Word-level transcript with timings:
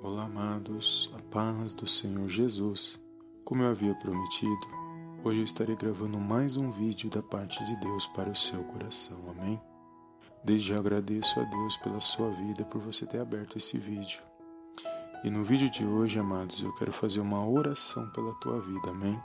Olá, 0.00 0.26
amados, 0.26 1.10
a 1.18 1.22
paz 1.34 1.72
do 1.72 1.84
Senhor 1.84 2.28
Jesus. 2.28 3.00
Como 3.44 3.64
eu 3.64 3.70
havia 3.70 3.92
prometido, 3.96 4.68
hoje 5.24 5.40
eu 5.40 5.44
estarei 5.44 5.74
gravando 5.74 6.20
mais 6.20 6.56
um 6.56 6.70
vídeo 6.70 7.10
da 7.10 7.20
parte 7.20 7.64
de 7.64 7.74
Deus 7.80 8.06
para 8.06 8.30
o 8.30 8.34
seu 8.34 8.62
coração, 8.62 9.18
amém? 9.28 9.60
Desde 10.44 10.68
já 10.68 10.78
agradeço 10.78 11.40
a 11.40 11.42
Deus 11.42 11.76
pela 11.78 12.00
sua 12.00 12.30
vida, 12.30 12.64
por 12.66 12.80
você 12.80 13.06
ter 13.06 13.20
aberto 13.20 13.56
esse 13.56 13.76
vídeo. 13.76 14.22
E 15.24 15.30
no 15.30 15.42
vídeo 15.42 15.68
de 15.68 15.84
hoje, 15.84 16.20
amados, 16.20 16.62
eu 16.62 16.72
quero 16.74 16.92
fazer 16.92 17.18
uma 17.18 17.44
oração 17.44 18.08
pela 18.10 18.32
tua 18.34 18.60
vida, 18.60 18.90
amém? 18.90 19.20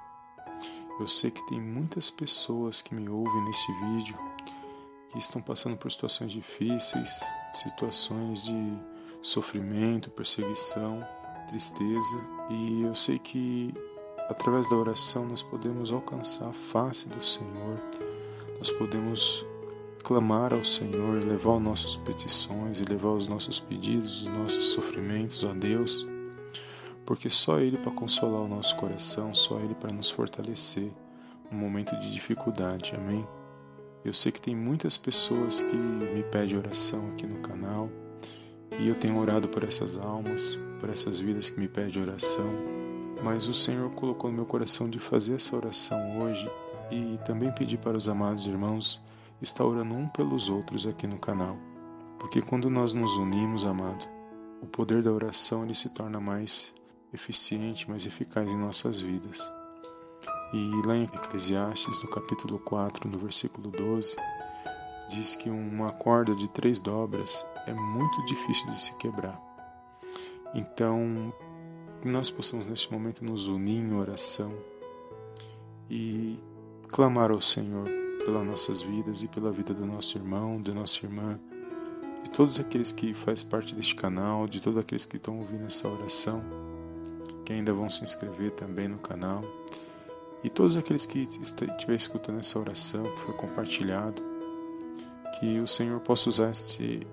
Eu 1.00 1.08
sei 1.08 1.30
que 1.30 1.46
tem 1.50 1.62
muitas 1.62 2.10
pessoas 2.10 2.82
que 2.82 2.96
me 2.96 3.08
ouvem 3.08 3.46
neste 3.46 3.72
vídeo 3.74 4.18
que 5.12 5.20
estão 5.20 5.40
passando 5.40 5.78
por 5.78 5.92
situações 5.92 6.32
difíceis, 6.32 7.22
situações 7.54 8.44
de 8.44 8.93
sofrimento, 9.24 10.10
perseguição, 10.10 11.02
tristeza, 11.48 12.22
e 12.50 12.82
eu 12.84 12.94
sei 12.94 13.18
que 13.18 13.74
através 14.30 14.70
da 14.70 14.76
oração 14.76 15.26
nós 15.26 15.42
podemos 15.42 15.94
alcançar 15.94 16.50
a 16.50 16.54
face 16.54 17.08
do 17.08 17.24
Senhor, 17.24 17.80
nós 18.58 18.70
podemos 18.72 19.46
clamar 20.04 20.54
ao 20.54 20.66
Senhor, 20.66 21.24
levar 21.24 21.56
as 21.56 21.62
nossas 21.62 21.96
petições 21.96 22.82
e 22.82 22.84
levar 22.84 23.12
os 23.12 23.30
nossos 23.30 23.62
pedidos, 23.62 24.24
os 24.24 24.28
nossos 24.28 24.66
sofrimentos 24.66 25.46
a 25.46 25.54
Deus, 25.54 26.06
porque 27.06 27.30
só 27.30 27.60
Ele 27.60 27.78
para 27.78 27.92
consolar 27.92 28.42
o 28.42 28.48
nosso 28.48 28.76
coração, 28.76 29.34
só 29.34 29.58
Ele 29.60 29.74
para 29.74 29.94
nos 29.94 30.12
fortalecer 30.12 30.92
no 31.50 31.58
momento 31.58 31.96
de 31.96 32.12
dificuldade, 32.12 32.94
amém? 32.96 33.26
Eu 34.04 34.14
sei 34.14 34.34
que 34.34 34.42
tem 34.42 34.54
muitas 34.54 34.98
pessoas 34.98 35.62
que 35.62 35.78
me 35.78 36.24
pedem 36.24 36.58
oração 36.58 37.08
aqui 37.14 37.26
no 37.26 37.40
canal 37.40 37.90
e 38.80 38.88
eu 38.88 38.96
tenho 38.96 39.18
orado 39.18 39.48
por 39.48 39.64
essas 39.64 39.98
almas, 39.98 40.60
por 40.80 40.90
essas 40.90 41.20
vidas 41.20 41.50
que 41.50 41.60
me 41.60 41.68
pedem 41.68 42.02
oração, 42.02 42.50
mas 43.24 43.48
o 43.48 43.54
Senhor 43.54 43.90
colocou 43.92 44.30
no 44.30 44.36
meu 44.36 44.46
coração 44.46 44.90
de 44.90 45.00
fazer 45.00 45.36
essa 45.36 45.56
oração 45.56 46.22
hoje 46.22 46.50
e 46.92 47.18
também 47.26 47.52
pedir 47.52 47.78
para 47.78 47.98
os 47.98 48.10
amados 48.10 48.46
irmãos 48.46 49.02
estar 49.42 49.64
orando 49.66 49.94
um 49.94 50.08
pelos 50.08 50.50
outros 50.50 50.86
aqui 50.86 51.08
no 51.08 51.18
canal. 51.18 51.56
Porque 52.20 52.42
quando 52.42 52.70
nós 52.70 52.94
nos 52.94 53.16
unimos, 53.18 53.66
amado, 53.66 54.06
o 54.62 54.66
poder 54.66 55.02
da 55.04 55.12
oração 55.12 55.64
ele 55.64 55.76
se 55.76 55.90
torna 55.90 56.20
mais 56.20 56.74
eficiente, 57.14 57.90
mais 57.90 58.06
eficaz 58.06 58.52
em 58.52 58.58
nossas 58.58 59.00
vidas. 59.02 59.52
E 60.54 60.88
lá 60.88 60.96
em 60.96 61.04
Eclesiastes, 61.04 62.02
no 62.04 62.10
capítulo 62.10 62.60
4, 62.60 63.10
no 63.10 63.18
versículo 63.18 63.70
12, 63.70 64.16
diz 65.10 65.36
que 65.36 65.50
uma 65.50 65.92
corda 65.92 66.36
de 66.36 66.48
três 66.48 66.80
dobras 66.80 67.46
é 67.66 67.74
muito 67.74 68.26
difícil 68.26 68.68
de 68.68 68.76
se 68.76 68.96
quebrar. 68.96 69.40
Então, 70.54 71.34
que 72.02 72.10
nós 72.10 72.30
possamos 72.30 72.68
neste 72.68 72.92
momento 72.92 73.24
nos 73.24 73.48
unir 73.48 73.80
em 73.80 73.94
oração 73.94 74.54
e 75.90 76.38
clamar 76.90 77.32
ao 77.32 77.42
Senhor 77.42 77.90
pelas 78.26 78.46
nossas 78.46 78.82
vidas 78.82 79.24
e 79.24 79.28
pela 79.28 79.52
vida 79.52 79.74
do 79.74 79.86
nosso 79.86 80.18
irmão, 80.18 80.62
da 80.62 80.74
nossa 80.74 81.06
irmã, 81.06 81.40
de 82.24 82.30
todos 82.30 82.60
aqueles 82.60 82.92
que 82.92 83.14
fazem 83.14 83.50
parte 83.50 83.76
deste 83.76 83.96
canal, 83.96 84.46
de 84.48 84.62
todos 84.62 84.80
aqueles 84.80 85.06
que 85.06 85.18
estão 85.18 85.40
ouvindo 85.40 85.66
essa 85.66 85.88
oração, 85.88 86.42
que 87.46 87.54
ainda 87.54 87.74
vão 87.74 87.90
se 87.90 88.04
inscrever 88.04 88.52
também 88.52 88.88
no 88.88 88.98
canal, 88.98 89.44
e 90.44 90.50
todos 90.50 90.78
aqueles 90.78 91.06
que 91.06 91.20
estiverem 91.20 91.96
escutando 91.96 92.40
essa 92.40 92.60
oração 92.60 93.04
que 93.04 93.22
foi 93.22 93.34
compartilhado, 93.34 94.22
que 95.40 95.60
o 95.60 95.68
Senhor 95.68 96.00
possa 96.02 96.30
usar 96.30 96.52
este 96.52 97.06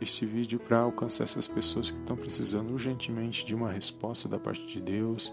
este 0.00 0.24
vídeo 0.24 0.60
para 0.60 0.78
alcançar 0.78 1.24
essas 1.24 1.48
pessoas 1.48 1.90
que 1.90 1.98
estão 1.98 2.16
precisando 2.16 2.72
urgentemente 2.72 3.44
de 3.44 3.54
uma 3.54 3.70
resposta 3.70 4.28
da 4.28 4.38
parte 4.38 4.66
de 4.66 4.80
Deus, 4.80 5.32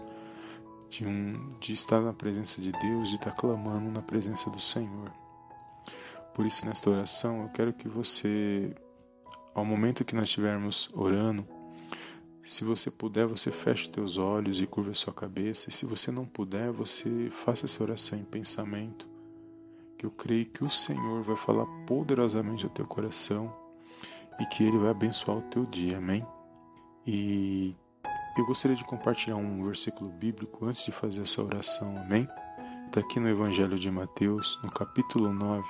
de, 0.90 1.06
um, 1.06 1.48
de 1.60 1.72
estar 1.72 2.00
na 2.00 2.12
presença 2.12 2.60
de 2.60 2.72
Deus, 2.72 3.10
de 3.10 3.16
estar 3.16 3.32
clamando 3.32 3.90
na 3.90 4.02
presença 4.02 4.50
do 4.50 4.60
Senhor. 4.60 5.12
Por 6.34 6.44
isso, 6.44 6.66
nesta 6.66 6.90
oração, 6.90 7.42
eu 7.42 7.48
quero 7.48 7.72
que 7.72 7.88
você, 7.88 8.74
ao 9.54 9.64
momento 9.64 10.04
que 10.04 10.14
nós 10.14 10.28
estivermos 10.28 10.90
orando, 10.92 11.46
se 12.42 12.64
você 12.64 12.90
puder, 12.92 13.26
você 13.26 13.50
feche 13.50 13.84
os 13.84 13.88
teus 13.88 14.18
olhos 14.18 14.60
e 14.60 14.66
curva 14.68 14.92
a 14.92 14.94
sua 14.94 15.12
cabeça. 15.12 15.68
E 15.68 15.72
se 15.72 15.84
você 15.84 16.12
não 16.12 16.24
puder, 16.24 16.70
você 16.70 17.28
faça 17.28 17.64
essa 17.64 17.82
oração 17.82 18.16
em 18.16 18.24
pensamento. 18.24 19.08
Que 19.98 20.06
eu 20.06 20.12
creio 20.12 20.46
que 20.46 20.62
o 20.62 20.70
Senhor 20.70 21.22
vai 21.22 21.34
falar 21.34 21.66
poderosamente 21.86 22.64
ao 22.64 22.70
teu 22.70 22.86
coração 22.86 23.52
e 24.40 24.46
que 24.46 24.64
Ele 24.64 24.78
vai 24.78 24.90
abençoar 24.90 25.38
o 25.38 25.42
teu 25.42 25.64
dia, 25.64 25.98
amém? 25.98 26.26
E 27.06 27.74
eu 28.36 28.44
gostaria 28.44 28.76
de 28.76 28.84
compartilhar 28.84 29.36
um 29.36 29.62
versículo 29.64 30.10
bíblico 30.10 30.66
antes 30.66 30.84
de 30.84 30.92
fazer 30.92 31.22
essa 31.22 31.42
oração, 31.42 31.96
amém? 31.98 32.28
Está 32.86 33.00
aqui 33.00 33.20
no 33.20 33.28
Evangelho 33.28 33.78
de 33.78 33.90
Mateus, 33.90 34.58
no 34.62 34.70
capítulo 34.70 35.32
9, 35.32 35.66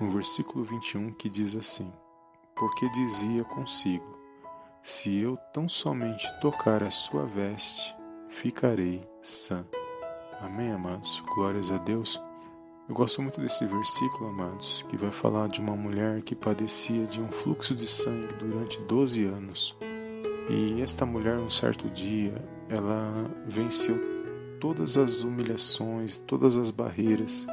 no 0.00 0.10
versículo 0.10 0.64
21, 0.64 1.12
que 1.12 1.28
diz 1.28 1.54
assim: 1.54 1.92
Porque 2.56 2.88
dizia 2.90 3.44
consigo: 3.44 4.18
Se 4.82 5.18
eu 5.20 5.36
tão 5.52 5.68
somente 5.68 6.26
tocar 6.40 6.82
a 6.82 6.90
sua 6.90 7.26
veste, 7.26 7.94
ficarei 8.28 9.02
sã. 9.20 9.64
Amém, 10.40 10.72
amados? 10.72 11.20
Glórias 11.34 11.70
a 11.70 11.76
Deus. 11.78 12.20
Eu 12.90 12.94
gosto 12.94 13.22
muito 13.22 13.40
desse 13.40 13.64
versículo, 13.66 14.30
amados, 14.30 14.84
que 14.88 14.96
vai 14.96 15.12
falar 15.12 15.46
de 15.46 15.60
uma 15.60 15.76
mulher 15.76 16.22
que 16.22 16.34
padecia 16.34 17.06
de 17.06 17.20
um 17.20 17.28
fluxo 17.28 17.72
de 17.72 17.86
sangue 17.86 18.34
durante 18.34 18.80
12 18.80 19.26
anos. 19.26 19.76
E 20.48 20.82
esta 20.82 21.06
mulher, 21.06 21.36
um 21.36 21.48
certo 21.48 21.88
dia, 21.88 22.34
ela 22.68 23.30
venceu 23.46 23.96
todas 24.58 24.96
as 24.96 25.22
humilhações, 25.22 26.18
todas 26.18 26.56
as 26.56 26.72
barreiras 26.72 27.46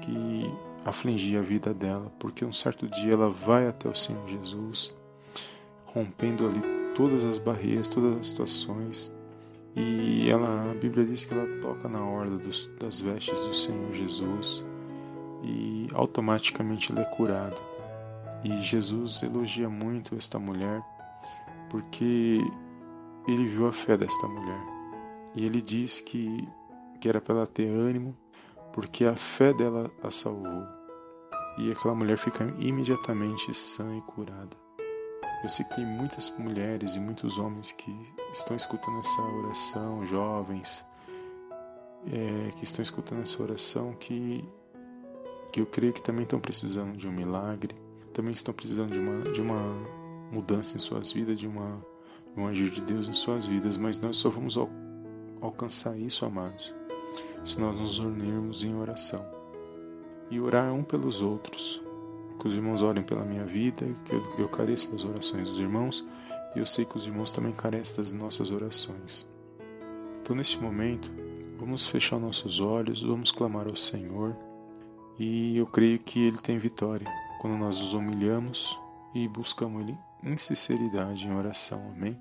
que 0.00 0.50
afligia 0.82 1.40
a 1.40 1.42
vida 1.42 1.74
dela, 1.74 2.10
porque 2.18 2.42
um 2.42 2.52
certo 2.52 2.88
dia 2.88 3.12
ela 3.12 3.28
vai 3.28 3.68
até 3.68 3.86
o 3.86 3.94
Senhor 3.94 4.26
Jesus, 4.26 4.96
rompendo 5.84 6.46
ali 6.46 6.62
todas 6.94 7.22
as 7.22 7.38
barreiras, 7.38 7.90
todas 7.90 8.16
as 8.16 8.28
situações, 8.28 9.13
e 9.76 10.30
ela, 10.30 10.70
a 10.70 10.74
Bíblia 10.74 11.04
diz 11.04 11.24
que 11.24 11.34
ela 11.34 11.60
toca 11.60 11.88
na 11.88 12.04
orla 12.04 12.38
dos, 12.38 12.66
das 12.78 13.00
vestes 13.00 13.38
do 13.40 13.54
Senhor 13.54 13.92
Jesus 13.92 14.64
e 15.42 15.88
automaticamente 15.92 16.92
ela 16.92 17.02
é 17.02 17.16
curada. 17.16 17.60
E 18.44 18.60
Jesus 18.60 19.22
elogia 19.22 19.68
muito 19.68 20.14
esta 20.14 20.38
mulher 20.38 20.80
porque 21.70 22.40
ele 23.26 23.46
viu 23.46 23.66
a 23.66 23.72
fé 23.72 23.96
desta 23.96 24.28
mulher. 24.28 24.60
E 25.34 25.44
ele 25.44 25.60
diz 25.60 26.00
que, 26.00 26.48
que 27.00 27.08
era 27.08 27.20
para 27.20 27.34
ela 27.34 27.46
ter 27.46 27.66
ânimo 27.66 28.16
porque 28.72 29.04
a 29.04 29.16
fé 29.16 29.52
dela 29.52 29.90
a 30.02 30.10
salvou. 30.10 30.64
E 31.58 31.72
aquela 31.72 31.94
mulher 31.94 32.16
fica 32.16 32.44
imediatamente 32.58 33.52
sã 33.54 33.96
e 33.96 34.00
curada. 34.02 34.63
Eu 35.44 35.50
sei 35.50 35.62
que 35.66 35.74
tem 35.74 35.84
muitas 35.84 36.34
mulheres 36.38 36.96
e 36.96 36.98
muitos 36.98 37.36
homens 37.36 37.70
que 37.70 37.94
estão 38.32 38.56
escutando 38.56 38.98
essa 39.00 39.20
oração, 39.20 40.06
jovens, 40.06 40.86
é, 42.10 42.50
que 42.52 42.64
estão 42.64 42.82
escutando 42.82 43.20
essa 43.20 43.42
oração, 43.42 43.92
que, 43.92 44.42
que 45.52 45.60
eu 45.60 45.66
creio 45.66 45.92
que 45.92 46.00
também 46.00 46.22
estão 46.22 46.40
precisando 46.40 46.96
de 46.96 47.06
um 47.06 47.12
milagre, 47.12 47.74
também 48.14 48.32
estão 48.32 48.54
precisando 48.54 48.92
de 48.92 48.98
uma, 48.98 49.32
de 49.32 49.42
uma 49.42 49.60
mudança 50.32 50.78
em 50.78 50.80
suas 50.80 51.12
vidas, 51.12 51.38
de, 51.38 51.46
uma, 51.46 51.78
um 52.34 52.46
agir 52.46 52.70
de 52.70 52.80
Deus 52.80 53.06
em 53.06 53.12
suas 53.12 53.46
vidas, 53.46 53.76
mas 53.76 54.00
nós 54.00 54.16
só 54.16 54.30
vamos 54.30 54.56
al 54.56 54.70
alcançar 55.42 55.94
isso, 55.98 56.24
amados, 56.24 56.74
se 57.44 57.60
nós 57.60 57.78
nos 57.78 57.98
unirmos 57.98 58.64
em 58.64 58.74
oração. 58.76 59.22
E 60.30 60.40
orar 60.40 60.72
um 60.72 60.82
pelos 60.82 61.20
outros, 61.20 61.83
que 62.44 62.48
os 62.48 62.56
irmãos 62.56 62.82
orem 62.82 63.02
pela 63.02 63.24
minha 63.24 63.46
vida, 63.46 63.86
que 64.04 64.42
eu, 64.42 64.46
careço 64.50 64.92
das 64.92 65.02
orações 65.02 65.48
dos 65.48 65.58
irmãos, 65.58 66.06
e 66.54 66.58
eu 66.58 66.66
sei 66.66 66.84
que 66.84 66.94
os 66.94 67.06
irmãos 67.06 67.32
também 67.32 67.54
carecem 67.54 67.96
das 67.96 68.12
nossas 68.12 68.50
orações. 68.50 69.26
Então, 70.20 70.36
neste 70.36 70.62
momento, 70.62 71.10
vamos 71.58 71.86
fechar 71.86 72.18
nossos 72.18 72.60
olhos, 72.60 73.02
vamos 73.02 73.32
clamar 73.32 73.66
ao 73.66 73.74
Senhor, 73.74 74.36
e 75.18 75.56
eu 75.56 75.66
creio 75.66 75.98
que 75.98 76.22
Ele 76.22 76.36
tem 76.36 76.58
vitória 76.58 77.06
quando 77.40 77.56
nós 77.56 77.80
nos 77.80 77.94
humilhamos 77.94 78.78
e 79.14 79.26
buscamos 79.26 79.82
Ele 79.82 79.98
em 80.22 80.36
sinceridade, 80.36 81.26
em 81.26 81.34
oração. 81.34 81.82
Amém? 81.96 82.20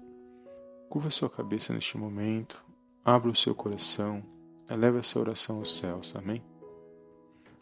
Curva 0.88 1.09
sua 1.09 1.30
cabeça 1.30 1.74
neste 1.74 1.98
momento, 1.98 2.63
abra 3.03 3.30
o 3.30 3.36
seu 3.36 3.53
coração, 3.53 4.24
eleve 4.69 5.00
essa 5.00 5.19
oração 5.19 5.57
aos 5.57 5.75
céus. 5.75 6.15
Amém? 6.15 6.42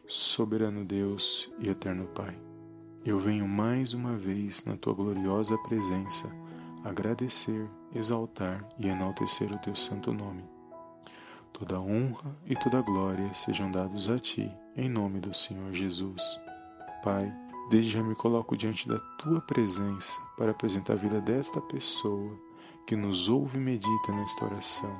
Soberano 0.05 0.85
Deus 0.85 1.49
e 1.57 1.67
eterno 1.67 2.05
Pai 2.13 2.50
eu 3.03 3.17
venho 3.17 3.47
mais 3.47 3.93
uma 3.93 4.15
vez 4.15 4.63
na 4.65 4.77
tua 4.77 4.93
gloriosa 4.93 5.57
presença 5.57 6.31
agradecer, 6.83 7.67
exaltar 7.95 8.63
e 8.77 8.87
enaltecer 8.87 9.51
o 9.51 9.57
teu 9.57 9.75
santo 9.75 10.13
nome. 10.13 10.43
Toda 11.51 11.79
honra 11.79 12.35
e 12.45 12.55
toda 12.55 12.81
glória 12.81 13.33
sejam 13.33 13.71
dados 13.71 14.09
a 14.09 14.19
ti, 14.19 14.51
em 14.75 14.87
nome 14.87 15.19
do 15.19 15.33
Senhor 15.33 15.73
Jesus. 15.73 16.39
Pai, 17.03 17.31
desde 17.71 17.91
já 17.91 18.03
me 18.03 18.15
coloco 18.15 18.55
diante 18.55 18.87
da 18.87 18.99
tua 19.17 19.41
presença 19.41 20.21
para 20.37 20.51
apresentar 20.51 20.93
a 20.93 20.97
vida 20.97 21.19
desta 21.19 21.59
pessoa 21.59 22.37
que 22.85 22.95
nos 22.95 23.27
ouve 23.29 23.57
e 23.57 23.61
medita 23.61 24.11
nesta 24.11 24.45
oração. 24.45 24.95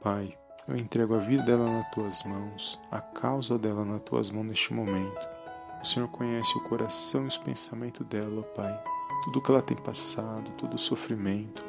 Pai, 0.00 0.34
eu 0.66 0.76
entrego 0.76 1.14
a 1.14 1.18
vida 1.18 1.42
dela 1.42 1.70
nas 1.70 1.90
tuas 1.90 2.22
mãos, 2.24 2.78
a 2.90 3.00
causa 3.00 3.58
dela 3.58 3.84
nas 3.84 4.00
tuas 4.02 4.30
mãos 4.30 4.46
neste 4.46 4.72
momento. 4.72 5.37
O 5.82 5.86
Senhor 5.86 6.08
conhece 6.08 6.56
o 6.58 6.62
coração 6.62 7.24
e 7.24 7.28
os 7.28 7.38
pensamentos 7.38 8.06
dela, 8.06 8.40
ó 8.40 8.42
Pai. 8.54 8.82
Tudo 9.24 9.40
que 9.40 9.50
ela 9.50 9.62
tem 9.62 9.76
passado, 9.76 10.50
todo 10.52 10.74
o 10.74 10.78
sofrimento. 10.78 11.64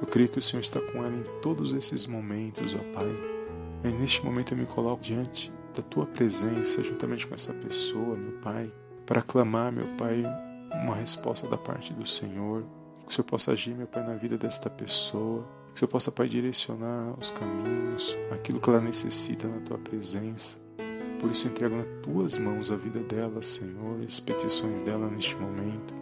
Eu 0.00 0.06
creio 0.06 0.28
que 0.28 0.38
o 0.38 0.42
Senhor 0.42 0.60
está 0.60 0.80
com 0.80 1.04
ela 1.04 1.14
em 1.14 1.22
todos 1.40 1.72
esses 1.72 2.06
momentos, 2.06 2.74
ó 2.74 2.92
Pai. 2.92 3.08
E 3.84 3.92
neste 3.94 4.24
momento 4.24 4.52
eu 4.52 4.58
me 4.58 4.66
coloco 4.66 5.02
diante 5.02 5.52
da 5.74 5.82
tua 5.82 6.06
presença, 6.06 6.82
juntamente 6.82 7.26
com 7.26 7.34
essa 7.34 7.54
pessoa, 7.54 8.16
meu 8.16 8.38
Pai, 8.40 8.70
para 9.06 9.22
clamar, 9.22 9.72
meu 9.72 9.86
Pai, 9.96 10.24
uma 10.82 10.94
resposta 10.94 11.46
da 11.48 11.56
parte 11.56 11.92
do 11.92 12.06
Senhor. 12.06 12.62
Que 13.04 13.08
o 13.08 13.12
Senhor 13.12 13.26
possa 13.26 13.52
agir, 13.52 13.74
meu 13.74 13.86
Pai, 13.86 14.02
na 14.06 14.14
vida 14.14 14.36
desta 14.36 14.68
pessoa 14.70 15.44
que 15.70 15.76
o 15.76 15.78
Senhor 15.78 15.90
possa, 15.90 16.10
Pai, 16.10 16.28
direcionar 16.28 17.14
os 17.18 17.30
caminhos, 17.30 18.16
aquilo 18.30 18.60
que 18.60 18.68
ela 18.68 18.80
necessita 18.80 19.46
na 19.46 19.60
tua 19.60 19.78
presença. 19.78 20.58
Por 21.20 21.30
isso, 21.30 21.48
entrego 21.48 21.76
nas 21.76 21.86
tuas 22.02 22.38
mãos 22.38 22.72
a 22.72 22.76
vida 22.76 23.00
dela, 23.00 23.42
Senhor, 23.42 24.02
as 24.02 24.18
petições 24.18 24.82
dela 24.82 25.06
neste 25.08 25.36
momento. 25.36 25.94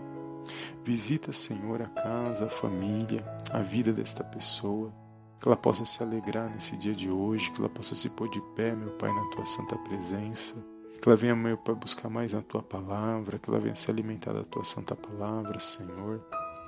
Visita, 0.84 1.32
Senhor, 1.32 1.82
a 1.82 1.86
casa, 1.86 2.46
a 2.46 2.48
família, 2.48 3.26
a 3.52 3.58
vida 3.58 3.92
desta 3.92 4.22
pessoa. 4.22 4.92
Que 5.40 5.48
ela 5.48 5.56
possa 5.56 5.84
se 5.84 6.02
alegrar 6.02 6.48
nesse 6.48 6.76
dia 6.76 6.94
de 6.94 7.10
hoje, 7.10 7.50
que 7.50 7.60
ela 7.60 7.68
possa 7.68 7.94
se 7.94 8.10
pôr 8.10 8.28
de 8.28 8.40
pé, 8.54 8.74
meu 8.74 8.90
Pai, 8.92 9.12
na 9.12 9.24
tua 9.30 9.44
santa 9.44 9.76
presença. 9.76 10.64
Que 11.02 11.08
ela 11.08 11.16
venha, 11.16 11.34
meu 11.34 11.58
Pai, 11.58 11.74
buscar 11.74 12.08
mais 12.08 12.32
na 12.32 12.40
tua 12.40 12.62
palavra, 12.62 13.38
que 13.38 13.50
ela 13.50 13.60
venha 13.60 13.74
se 13.74 13.90
alimentar 13.90 14.32
da 14.32 14.44
tua 14.44 14.64
santa 14.64 14.94
palavra, 14.96 15.58
Senhor. 15.58 16.24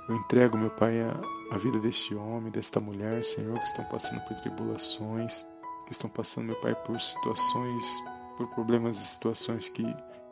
Eu 0.09 0.15
entrego, 0.15 0.57
meu 0.57 0.69
Pai, 0.69 1.01
a, 1.01 1.19
a 1.51 1.57
vida 1.57 1.79
deste 1.79 2.15
homem, 2.15 2.51
desta 2.51 2.79
mulher, 2.81 3.23
Senhor, 3.23 3.57
que 3.57 3.65
estão 3.65 3.85
passando 3.85 4.21
por 4.21 4.35
tribulações, 4.41 5.45
que 5.85 5.93
estão 5.93 6.09
passando, 6.09 6.47
meu 6.47 6.55
Pai, 6.57 6.75
por 6.75 6.99
situações, 6.99 8.03
por 8.47 8.55
problemas 8.55 8.97
e 8.97 9.05
situações 9.05 9.69
que 9.69 9.83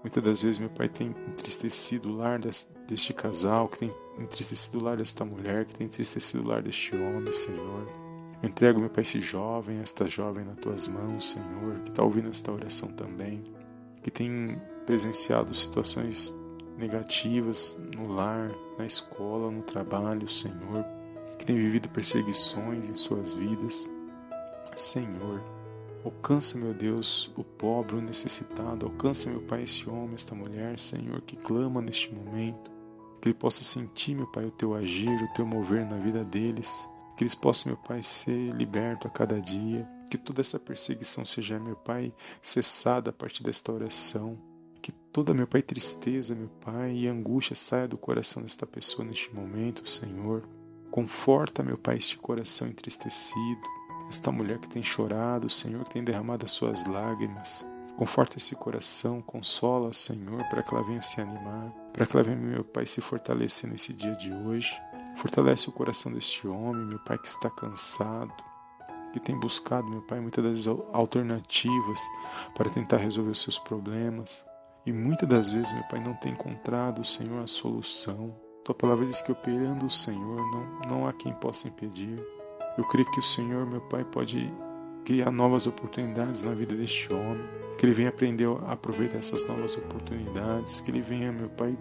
muitas 0.01 0.23
das 0.23 0.41
vezes, 0.41 0.59
meu 0.59 0.69
Pai, 0.69 0.89
tem 0.89 1.15
entristecido 1.27 2.09
o 2.09 2.15
lar 2.15 2.39
deste 2.39 3.13
casal, 3.13 3.67
que 3.67 3.79
tem 3.79 3.91
entristecido 4.17 4.79
o 4.79 4.83
lar 4.83 4.97
desta 4.97 5.23
mulher, 5.25 5.65
que 5.65 5.75
tem 5.75 5.87
entristecido 5.87 6.43
o 6.43 6.47
lar 6.47 6.61
deste 6.61 6.95
homem, 6.95 7.31
Senhor. 7.31 7.87
Entrego, 8.41 8.79
meu 8.79 8.89
Pai, 8.89 9.01
esse 9.01 9.19
jovem, 9.21 9.79
esta 9.79 10.07
jovem 10.07 10.45
nas 10.45 10.57
tuas 10.57 10.87
mãos, 10.87 11.31
Senhor, 11.31 11.79
que 11.83 11.89
está 11.89 12.03
ouvindo 12.03 12.29
esta 12.29 12.51
oração 12.51 12.89
também, 12.89 13.43
que 14.01 14.09
tem 14.09 14.59
presenciado 14.85 15.53
situações 15.53 16.37
negativas 16.77 17.79
no 17.95 18.07
lar, 18.07 18.49
na 18.77 18.85
escola, 18.85 19.51
no 19.51 19.61
trabalho, 19.61 20.27
Senhor, 20.29 20.85
que 21.37 21.45
tem 21.45 21.55
vivido 21.57 21.89
perseguições 21.89 22.89
em 22.89 22.95
suas 22.95 23.33
vidas. 23.33 23.89
Senhor, 24.75 25.43
alcança, 26.03 26.57
meu 26.57 26.73
Deus, 26.73 27.31
o 27.35 27.43
pobre, 27.43 27.95
o 27.95 28.01
necessitado, 28.01 28.85
alcança, 28.85 29.29
meu 29.29 29.41
Pai, 29.41 29.63
esse 29.63 29.89
homem, 29.89 30.15
esta 30.15 30.35
mulher, 30.35 30.77
Senhor, 30.79 31.21
que 31.21 31.35
clama 31.35 31.81
neste 31.81 32.13
momento, 32.13 32.71
que 33.21 33.29
ele 33.29 33.35
possa 33.35 33.63
sentir, 33.63 34.15
meu 34.15 34.27
Pai, 34.27 34.45
o 34.45 34.51
teu 34.51 34.75
agir, 34.75 35.21
o 35.21 35.33
teu 35.33 35.45
mover 35.45 35.85
na 35.85 35.97
vida 35.97 36.23
deles, 36.23 36.87
que 37.17 37.23
eles 37.23 37.35
possam, 37.35 37.71
meu 37.71 37.77
Pai, 37.77 38.01
ser 38.01 38.53
libertos 38.53 39.07
a 39.07 39.13
cada 39.13 39.39
dia, 39.39 39.87
que 40.09 40.17
toda 40.17 40.41
essa 40.41 40.59
perseguição 40.59 41.25
seja, 41.25 41.59
meu 41.59 41.75
Pai, 41.75 42.13
cessada 42.41 43.09
a 43.09 43.13
partir 43.13 43.43
desta 43.43 43.71
oração, 43.71 44.37
Toda, 45.11 45.33
meu 45.33 45.47
Pai, 45.47 45.63
tristeza, 45.63 46.35
meu 46.35 46.47
Pai, 46.63 46.91
e 46.93 47.07
angústia 47.07 47.55
saia 47.55 47.87
do 47.87 47.97
coração 47.97 48.43
desta 48.43 48.67
pessoa 48.67 49.07
neste 49.07 49.33
momento, 49.33 49.89
Senhor. 49.89 50.43
Conforta, 50.91 51.63
meu 51.63 51.77
Pai, 51.77 51.97
este 51.97 52.17
coração 52.19 52.67
entristecido, 52.67 53.61
esta 54.09 54.31
mulher 54.31 54.57
que 54.57 54.67
tem 54.67 54.81
chorado, 54.81 55.49
Senhor, 55.49 55.83
que 55.83 55.91
tem 55.91 56.03
derramado 56.03 56.43
as 56.43 56.51
suas 56.51 56.83
lágrimas. 56.85 57.65
Conforta 57.95 58.37
esse 58.37 58.55
coração, 58.55 59.21
consola, 59.21 59.93
Senhor, 59.93 60.43
para 60.49 60.63
que 60.63 60.73
ela 60.73 60.83
venha 60.83 61.01
se 61.01 61.21
animar, 61.21 61.71
para 61.93 62.05
que 62.05 62.15
ela 62.15 62.23
venha, 62.23 62.37
meu 62.37 62.63
Pai, 62.63 62.85
se 62.85 63.01
fortalecer 63.01 63.69
nesse 63.69 63.93
dia 63.93 64.15
de 64.15 64.33
hoje. 64.33 64.75
Fortalece 65.15 65.69
o 65.69 65.73
coração 65.73 66.11
deste 66.11 66.47
homem, 66.47 66.85
meu 66.85 66.99
Pai, 66.99 67.17
que 67.17 67.27
está 67.27 67.49
cansado, 67.49 68.33
que 69.13 69.19
tem 69.19 69.37
buscado, 69.37 69.87
meu 69.89 70.01
Pai, 70.01 70.19
muitas 70.19 70.65
das 70.65 70.77
alternativas 70.93 71.99
para 72.55 72.69
tentar 72.69 72.97
resolver 72.97 73.31
os 73.31 73.41
seus 73.41 73.59
problemas. 73.59 74.45
E 74.85 74.93
muitas 74.93 75.27
das 75.27 75.51
vezes, 75.51 75.71
meu 75.73 75.83
Pai, 75.83 75.99
não 75.99 76.13
tem 76.13 76.31
encontrado, 76.31 77.05
Senhor, 77.05 77.43
a 77.43 77.47
solução. 77.47 78.33
Tua 78.63 78.73
palavra 78.73 79.05
diz 79.05 79.21
que 79.21 79.31
operando 79.31 79.85
o 79.85 79.91
Senhor 79.91 80.37
não, 80.51 80.89
não 80.89 81.07
há 81.07 81.13
quem 81.13 81.33
possa 81.33 81.67
impedir. 81.67 82.19
Eu 82.79 82.85
creio 82.85 83.11
que 83.11 83.19
o 83.19 83.21
Senhor, 83.21 83.65
meu 83.65 83.81
Pai, 83.81 84.05
pode 84.05 84.49
criar 85.03 85.31
novas 85.31 85.67
oportunidades 85.67 86.45
na 86.45 86.53
vida 86.53 86.73
deste 86.73 87.11
homem. 87.11 87.45
Que 87.77 87.85
ele 87.85 87.93
venha 87.93 88.07
aprender 88.07 88.47
a 88.67 88.71
aproveitar 88.71 89.17
essas 89.17 89.45
novas 89.49 89.77
oportunidades. 89.77 90.79
Que 90.79 90.89
ele 90.89 91.01
venha, 91.01 91.29
meu 91.29 91.49
Pai, 91.49 91.77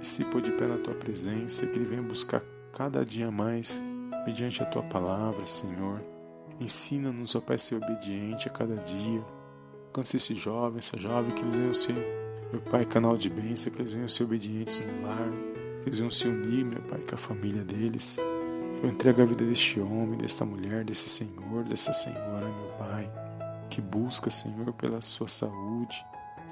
se 0.00 0.24
pôr 0.24 0.40
de 0.40 0.50
pé 0.52 0.66
na 0.66 0.78
tua 0.78 0.94
presença. 0.94 1.66
Que 1.66 1.78
ele 1.78 1.84
venha 1.84 2.00
buscar 2.00 2.42
cada 2.72 3.04
dia 3.04 3.30
mais 3.30 3.82
mediante 4.26 4.62
a 4.62 4.64
tua 4.64 4.82
palavra, 4.84 5.44
Senhor. 5.44 6.00
Ensina-nos, 6.58 7.34
ó 7.34 7.40
Pai, 7.42 7.56
a 7.56 7.58
ser 7.58 7.74
obediente 7.74 8.48
a 8.48 8.52
cada 8.52 8.76
dia. 8.76 9.22
Alcance 9.88 10.16
esse 10.16 10.34
jovem, 10.34 10.78
essa 10.78 10.96
jovem, 10.96 11.30
que 11.32 11.42
eles 11.42 11.56
venham 11.56 11.74
ser 11.74 11.94
meu 12.50 12.62
Pai, 12.62 12.86
canal 12.86 13.18
de 13.18 13.28
bênção, 13.28 13.70
que 13.70 13.82
eles 13.82 13.92
venham 13.92 14.08
ser 14.08 14.24
obedientes 14.24 14.82
no 14.86 15.06
lar, 15.06 15.30
que 15.82 15.90
eles 15.90 15.98
venham 15.98 16.10
se 16.10 16.26
unir, 16.26 16.64
meu 16.64 16.80
Pai, 16.80 17.00
com 17.00 17.16
a 17.16 17.18
família 17.18 17.62
deles. 17.62 18.18
Eu 18.82 18.88
entrego 18.88 19.22
a 19.22 19.24
vida 19.24 19.44
deste 19.44 19.80
homem, 19.80 20.18
desta 20.18 20.44
mulher, 20.44 20.84
desse 20.84 21.08
Senhor, 21.08 21.62
dessa 21.64 21.92
Senhora, 21.92 22.48
meu 22.48 22.68
Pai, 22.76 23.08
que 23.70 23.80
busca, 23.80 24.28
Senhor, 24.28 24.72
pela 24.72 25.00
sua 25.00 25.28
saúde, 25.28 26.04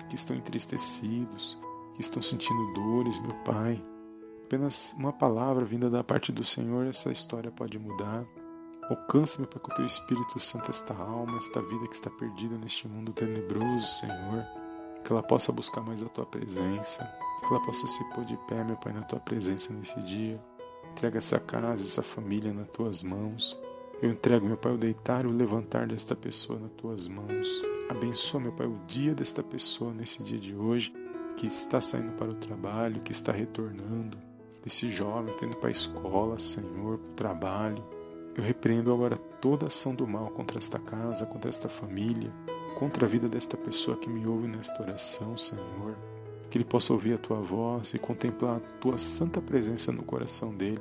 que 0.08 0.14
estão 0.14 0.36
entristecidos, 0.36 1.58
que 1.94 2.00
estão 2.00 2.22
sentindo 2.22 2.72
dores, 2.72 3.18
meu 3.18 3.34
Pai. 3.44 3.82
Apenas 4.44 4.94
uma 4.98 5.12
palavra 5.12 5.64
vinda 5.64 5.90
da 5.90 6.04
parte 6.04 6.30
do 6.30 6.44
Senhor, 6.44 6.86
essa 6.86 7.10
história 7.10 7.50
pode 7.50 7.78
mudar. 7.78 8.24
Alcança, 8.88 9.40
meu 9.40 9.48
Pai, 9.48 9.60
com 9.60 9.72
o 9.72 9.74
teu 9.74 9.84
Espírito 9.84 10.38
Santo 10.38 10.70
esta 10.70 10.94
alma, 10.94 11.36
esta 11.36 11.60
vida 11.60 11.88
que 11.88 11.94
está 11.94 12.10
perdida 12.10 12.56
neste 12.58 12.86
mundo 12.86 13.12
tenebroso, 13.12 13.86
Senhor 13.86 14.46
que 15.04 15.12
ela 15.12 15.22
possa 15.22 15.52
buscar 15.52 15.82
mais 15.82 16.02
a 16.02 16.08
tua 16.08 16.26
presença, 16.26 17.04
que 17.40 17.46
ela 17.52 17.64
possa 17.64 17.86
se 17.86 18.04
pôr 18.10 18.24
de 18.24 18.36
pé, 18.48 18.62
meu 18.64 18.76
Pai, 18.76 18.92
na 18.92 19.02
tua 19.02 19.20
presença 19.20 19.72
nesse 19.72 20.00
dia. 20.02 20.40
Entrega 21.00 21.16
essa 21.16 21.40
casa, 21.40 21.82
essa 21.82 22.02
família 22.02 22.52
nas 22.52 22.68
tuas 22.68 23.02
mãos. 23.02 23.58
Eu 24.02 24.10
entrego, 24.10 24.44
meu 24.44 24.58
Pai, 24.58 24.74
o 24.74 24.76
deitar 24.76 25.24
e 25.24 25.28
o 25.28 25.32
levantar 25.32 25.86
desta 25.86 26.14
pessoa 26.14 26.58
nas 26.58 26.72
tuas 26.72 27.08
mãos. 27.08 27.64
Abençoa, 27.88 28.38
meu 28.38 28.52
Pai, 28.52 28.66
o 28.66 28.78
dia 28.86 29.14
desta 29.14 29.42
pessoa 29.42 29.94
nesse 29.94 30.22
dia 30.22 30.38
de 30.38 30.54
hoje, 30.54 30.92
que 31.38 31.46
está 31.46 31.80
saindo 31.80 32.12
para 32.12 32.30
o 32.30 32.34
trabalho, 32.34 33.00
que 33.00 33.12
está 33.12 33.32
retornando, 33.32 34.18
desse 34.62 34.90
jovem 34.90 35.28
que 35.28 35.36
está 35.36 35.46
indo 35.46 35.56
para 35.56 35.70
a 35.70 35.72
escola, 35.72 36.38
Senhor, 36.38 36.98
para 36.98 37.10
o 37.10 37.14
trabalho. 37.14 37.82
Eu 38.36 38.44
repreendo 38.44 38.92
agora 38.92 39.16
toda 39.16 39.68
ação 39.68 39.94
do 39.94 40.06
mal 40.06 40.28
contra 40.28 40.58
esta 40.58 40.78
casa, 40.78 41.24
contra 41.24 41.48
esta 41.48 41.70
família, 41.70 42.30
contra 42.78 43.06
a 43.06 43.08
vida 43.08 43.26
desta 43.26 43.56
pessoa 43.56 43.96
que 43.96 44.10
me 44.10 44.26
ouve 44.26 44.48
nesta 44.48 44.82
oração, 44.82 45.34
Senhor. 45.34 45.96
Que 46.50 46.58
ele 46.58 46.64
possa 46.64 46.92
ouvir 46.92 47.14
a 47.14 47.18
tua 47.18 47.40
voz 47.40 47.94
e 47.94 47.98
contemplar 47.98 48.56
a 48.56 48.60
tua 48.60 48.98
santa 48.98 49.40
presença 49.40 49.92
no 49.92 50.02
coração 50.02 50.54
dele. 50.54 50.80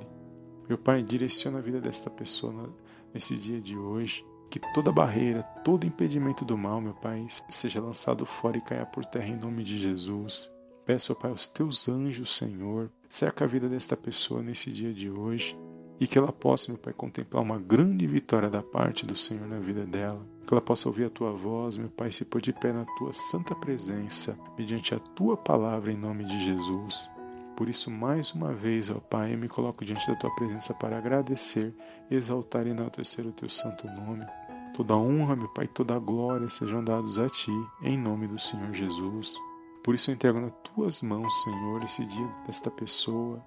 Meu 0.68 0.78
Pai, 0.78 1.04
direciona 1.04 1.60
a 1.60 1.62
vida 1.62 1.80
desta 1.80 2.10
pessoa 2.10 2.70
nesse 3.14 3.38
dia 3.38 3.60
de 3.60 3.78
hoje. 3.78 4.26
Que 4.50 4.60
toda 4.74 4.92
barreira, 4.92 5.44
todo 5.64 5.86
impedimento 5.86 6.44
do 6.44 6.58
mal, 6.58 6.82
meu 6.82 6.96
Pai, 6.96 7.26
seja 7.50 7.80
lançado 7.80 8.26
fora 8.26 8.58
e 8.58 8.62
caia 8.62 8.86
por 8.86 9.06
terra 9.06 9.28
em 9.28 9.38
nome 9.38 9.64
de 9.64 9.78
Jesus. 9.78 10.52
Peço, 10.86 11.16
Pai, 11.16 11.30
aos 11.30 11.48
teus 11.48 11.88
anjos, 11.88 12.36
Senhor, 12.36 12.90
cerca 13.08 13.46
a 13.46 13.48
vida 13.48 13.70
desta 13.70 13.96
pessoa 13.96 14.42
nesse 14.42 14.72
dia 14.72 14.92
de 14.92 15.10
hoje 15.10 15.56
e 16.00 16.08
que 16.08 16.18
ela 16.18 16.32
possa, 16.32 16.72
meu 16.72 16.78
Pai, 16.78 16.94
contemplar 16.94 17.44
uma 17.44 17.58
grande 17.58 18.08
vitória 18.08 18.50
da 18.50 18.64
parte 18.64 19.06
do 19.06 19.16
Senhor 19.16 19.48
na 19.48 19.60
vida 19.60 19.86
dela. 19.86 20.22
Que 20.48 20.54
ela 20.54 20.62
possa 20.62 20.88
ouvir 20.88 21.06
a 21.06 21.10
tua 21.10 21.32
voz, 21.32 21.78
meu 21.78 21.90
Pai, 21.90 22.12
se 22.12 22.26
pôr 22.26 22.42
de 22.42 22.54
pé 22.54 22.72
na 22.72 22.86
tua 22.98 23.12
santa 23.12 23.54
presença, 23.54 24.40
mediante 24.58 24.96
a 24.96 25.00
tua 25.00 25.36
palavra 25.36 25.92
em 25.92 25.98
nome 25.98 26.24
de 26.24 26.44
Jesus. 26.44 27.12
Por 27.56 27.68
isso, 27.68 27.92
mais 27.92 28.32
uma 28.32 28.54
vez, 28.54 28.90
ó 28.90 28.96
Pai, 28.96 29.34
eu 29.34 29.38
me 29.38 29.50
coloco 29.50 29.84
diante 29.84 30.08
da 30.08 30.16
tua 30.16 30.34
presença 30.36 30.74
para 30.76 30.98
agradecer, 30.98 31.76
exaltar 32.10 32.66
e 32.66 32.70
enaltecer 32.70 33.28
o 33.28 33.34
teu 33.34 33.50
santo 33.50 33.86
nome. 33.88 34.26
Toda 34.74 34.96
honra, 34.96 35.36
meu 35.36 35.50
Pai, 35.50 35.68
toda 35.68 36.00
glória 36.00 36.50
sejam 36.50 36.82
dados 36.82 37.20
a 37.20 37.28
ti, 37.28 37.52
em 37.82 37.98
nome 37.98 38.28
do 38.28 38.40
Senhor 38.40 38.74
Jesus. 38.74 39.36
Por 39.84 39.94
isso 39.94 40.10
eu 40.10 40.16
entrego 40.16 40.40
nas 40.40 40.54
tuas 40.64 41.02
mãos, 41.02 41.44
Senhor, 41.44 41.84
esse 41.84 42.06
dia 42.06 42.28
desta 42.48 42.72
pessoa, 42.72 43.44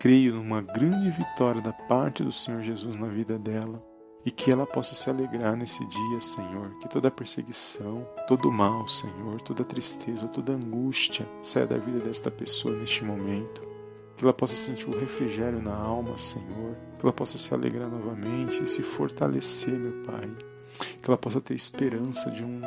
Creio 0.00 0.36
numa 0.36 0.62
grande 0.62 1.10
vitória 1.10 1.60
da 1.60 1.74
parte 1.74 2.24
do 2.24 2.32
Senhor 2.32 2.62
Jesus 2.62 2.96
na 2.96 3.06
vida 3.06 3.38
dela 3.38 3.84
e 4.24 4.30
que 4.30 4.50
ela 4.50 4.66
possa 4.66 4.94
se 4.94 5.10
alegrar 5.10 5.54
nesse 5.54 5.86
dia, 5.86 6.20
Senhor. 6.22 6.70
Que 6.78 6.88
toda 6.88 7.10
perseguição, 7.10 8.08
todo 8.26 8.50
mal, 8.50 8.88
Senhor, 8.88 9.38
toda 9.42 9.62
tristeza, 9.62 10.26
toda 10.26 10.54
angústia 10.54 11.28
saia 11.42 11.66
da 11.66 11.76
vida 11.76 11.98
desta 11.98 12.30
pessoa 12.30 12.74
neste 12.76 13.04
momento. 13.04 13.60
que 14.16 14.24
ela 14.24 14.32
possa 14.32 14.56
sentir 14.56 14.88
o 14.88 14.98
refrigério 14.98 15.60
na 15.60 15.76
alma, 15.76 16.16
Senhor, 16.16 16.74
que 16.98 17.04
ela 17.04 17.12
possa 17.12 17.36
se 17.36 17.52
alegrar 17.52 17.90
novamente 17.90 18.62
e 18.62 18.66
se 18.66 18.82
fortalecer, 18.82 19.78
meu 19.78 20.02
Pai, 20.02 20.30
que 21.02 21.10
ela 21.10 21.18
possa 21.18 21.42
ter 21.42 21.52
esperança 21.52 22.30
de 22.30 22.42
um, 22.42 22.62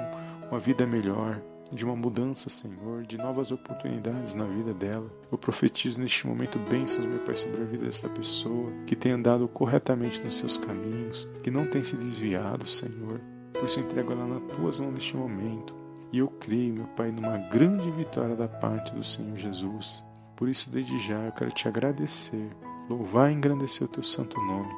uma 0.52 0.60
vida 0.60 0.86
melhor, 0.86 1.42
de 1.74 1.84
uma 1.86 1.96
mudança, 1.96 2.50
Senhor, 2.50 3.02
de 3.02 3.18
novas 3.18 3.52
oportunidades 3.52 4.36
na 4.36 4.46
vida 4.46 4.74
dela. 4.74 5.10
Eu 5.32 5.38
profetizo 5.38 6.00
neste 6.02 6.28
momento 6.28 6.60
bênçãos, 6.60 7.06
meu 7.06 7.20
Pai, 7.20 7.36
sobre 7.36 7.62
a 7.62 7.66
vida 7.66 7.86
dessa 7.86 8.10
pessoa, 8.10 8.72
que 8.86 8.96
tem 8.96 9.14
andado 9.14 9.48
corretamente 9.48 10.22
nos 10.22 10.38
seus 10.38 10.58
caminhos, 10.58 11.28
que 11.44 11.52
não 11.52 11.66
tem 11.66 11.84
se 11.84 11.98
desviado, 11.98 12.68
Senhor. 12.68 13.20
Por 13.54 13.66
isso 13.66 13.80
entrego 13.80 14.12
ela 14.12 14.28
nas 14.28 14.56
tuas 14.56 14.80
mãos 14.80 14.94
neste 14.94 15.18
momento. 15.18 15.76
E 16.12 16.20
eu 16.20 16.28
creio, 16.28 16.76
meu 16.76 16.88
Pai, 16.90 17.12
numa 17.12 17.38
grande 17.38 17.90
vitória 17.92 18.36
da 18.36 18.48
parte 18.48 18.94
do 18.94 19.04
Senhor 19.04 19.38
Jesus. 19.38 20.04
Por 20.36 20.48
isso, 20.48 20.70
desde 20.70 21.00
já, 21.00 21.26
eu 21.26 21.32
quero 21.32 21.52
te 21.52 21.68
agradecer, 21.68 22.50
louvar 22.90 23.32
e 23.32 23.36
engrandecer 23.36 23.88
o 23.88 23.92
teu 23.92 24.04
santo 24.04 24.40
nome. 24.42 24.72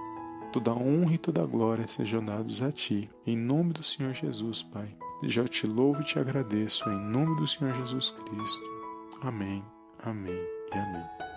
Toda 0.53 0.73
honra 0.73 1.13
e 1.13 1.17
toda 1.17 1.45
glória 1.45 1.87
sejam 1.87 2.23
dados 2.23 2.61
a 2.61 2.71
ti, 2.71 3.09
em 3.27 3.35
nome 3.35 3.73
do 3.73 3.83
Senhor 3.83 4.13
Jesus, 4.13 4.63
Pai. 4.63 4.87
Já 5.23 5.45
te 5.45 5.65
louvo 5.65 6.01
e 6.01 6.03
te 6.03 6.19
agradeço, 6.19 6.89
em 6.89 6.99
nome 6.99 7.35
do 7.37 7.47
Senhor 7.47 7.73
Jesus 7.73 8.11
Cristo. 8.11 8.69
Amém, 9.21 9.63
amém 10.03 10.43
e 10.73 10.77
amém. 10.77 11.34